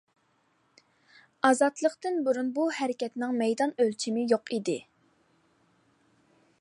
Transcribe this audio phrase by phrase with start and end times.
[1.49, 4.79] ئازادلىقتىن بۇرۇن بۇ ھەرىكەتنىڭ مەيدان ئۆلچىمى يوق ئىدى.